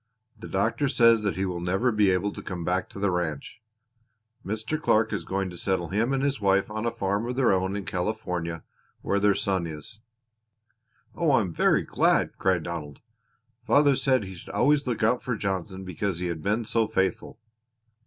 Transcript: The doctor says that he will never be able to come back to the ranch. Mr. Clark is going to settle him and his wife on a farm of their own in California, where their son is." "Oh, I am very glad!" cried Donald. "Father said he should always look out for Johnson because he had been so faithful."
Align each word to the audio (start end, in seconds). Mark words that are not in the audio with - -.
The 0.35 0.47
doctor 0.47 0.89
says 0.89 1.21
that 1.21 1.35
he 1.35 1.45
will 1.45 1.59
never 1.59 1.91
be 1.91 2.09
able 2.09 2.33
to 2.33 2.41
come 2.41 2.65
back 2.65 2.89
to 2.89 2.97
the 2.97 3.11
ranch. 3.11 3.61
Mr. 4.43 4.81
Clark 4.81 5.13
is 5.13 5.23
going 5.23 5.51
to 5.51 5.57
settle 5.57 5.89
him 5.89 6.11
and 6.11 6.23
his 6.23 6.41
wife 6.41 6.71
on 6.71 6.87
a 6.87 6.91
farm 6.91 7.29
of 7.29 7.35
their 7.35 7.51
own 7.51 7.75
in 7.75 7.85
California, 7.85 8.63
where 9.03 9.19
their 9.19 9.35
son 9.35 9.67
is." 9.67 9.99
"Oh, 11.13 11.29
I 11.29 11.41
am 11.41 11.53
very 11.53 11.83
glad!" 11.83 12.35
cried 12.39 12.63
Donald. 12.63 13.01
"Father 13.63 13.95
said 13.95 14.23
he 14.23 14.33
should 14.33 14.49
always 14.49 14.87
look 14.87 15.03
out 15.03 15.21
for 15.21 15.35
Johnson 15.35 15.83
because 15.85 16.17
he 16.17 16.29
had 16.29 16.41
been 16.41 16.65
so 16.65 16.87
faithful." 16.87 17.37